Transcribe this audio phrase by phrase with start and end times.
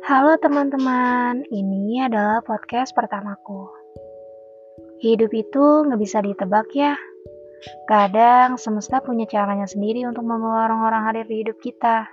[0.00, 3.68] Halo teman-teman, ini adalah podcast pertamaku.
[5.04, 6.96] Hidup itu nggak bisa ditebak ya.
[7.84, 12.08] Kadang semesta punya caranya sendiri untuk membawa orang-orang hadir di hidup kita.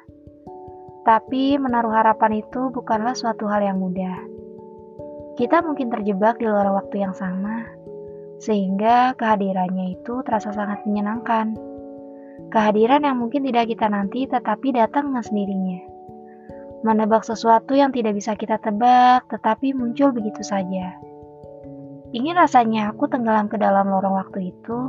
[1.08, 4.20] Tapi menaruh harapan itu bukanlah suatu hal yang mudah.
[5.40, 7.64] Kita mungkin terjebak di luar waktu yang sama,
[8.44, 11.56] sehingga kehadirannya itu terasa sangat menyenangkan.
[12.52, 15.97] Kehadiran yang mungkin tidak kita nanti tetapi datang dengan sendirinya
[16.86, 20.94] menebak sesuatu yang tidak bisa kita tebak, tetapi muncul begitu saja.
[22.14, 24.80] Ingin rasanya aku tenggelam ke dalam lorong waktu itu,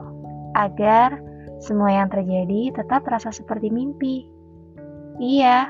[0.54, 1.18] agar
[1.58, 4.28] semua yang terjadi tetap terasa seperti mimpi.
[5.18, 5.66] Iya,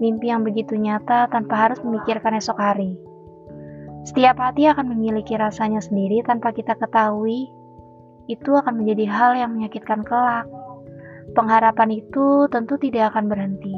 [0.00, 2.96] mimpi yang begitu nyata tanpa harus memikirkan esok hari.
[4.06, 7.50] Setiap hati akan memiliki rasanya sendiri tanpa kita ketahui,
[8.30, 10.46] itu akan menjadi hal yang menyakitkan kelak.
[11.34, 13.75] Pengharapan itu tentu tidak akan berhenti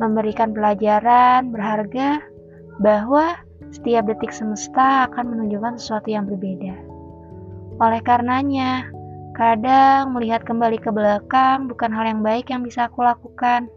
[0.00, 2.24] memberikan pelajaran berharga
[2.80, 3.36] bahwa
[3.70, 6.74] setiap detik semesta akan menunjukkan sesuatu yang berbeda.
[7.78, 8.88] Oleh karenanya,
[9.36, 13.68] kadang melihat kembali ke belakang bukan hal yang baik yang bisa aku lakukan.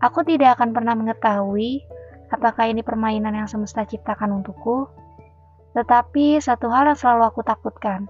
[0.00, 1.82] Aku tidak akan pernah mengetahui
[2.32, 4.90] apakah ini permainan yang semesta ciptakan untukku,
[5.74, 8.06] tetapi satu hal yang selalu aku takutkan.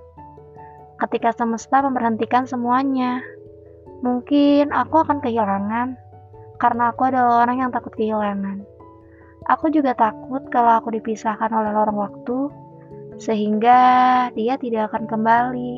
[1.00, 3.20] Ketika semesta memberhentikan semuanya,
[4.00, 5.98] mungkin aku akan kehilangan
[6.65, 8.65] karena aku adalah orang yang takut kehilangan.
[9.53, 12.48] Aku juga takut kalau aku dipisahkan oleh lorong waktu,
[13.20, 13.81] sehingga
[14.33, 15.75] dia tidak akan kembali.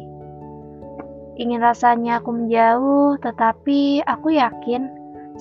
[1.42, 4.87] Ingin rasanya aku menjauh, tetapi aku yakin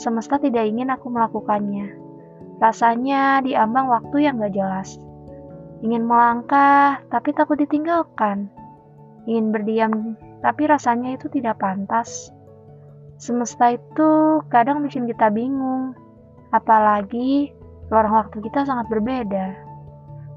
[0.02, 1.94] semesta tidak ingin aku melakukannya.
[2.58, 4.98] Rasanya diambang waktu yang gak jelas.
[5.86, 8.50] Ingin melangkah, tapi takut ditinggalkan.
[9.30, 9.94] Ingin berdiam,
[10.42, 12.34] tapi rasanya itu tidak pantas.
[13.16, 14.10] Semesta itu
[14.52, 15.96] kadang bikin kita bingung,
[16.52, 17.56] apalagi
[17.88, 19.56] lorong waktu kita sangat berbeda.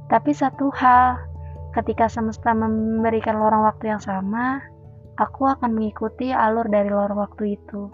[0.08, 1.18] Tapi satu hal,
[1.74, 4.62] ketika semesta memberikan lorong waktu yang sama,
[5.18, 7.90] aku akan mengikuti alur dari lorong waktu itu.